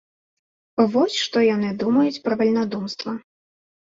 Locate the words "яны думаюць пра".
1.55-2.33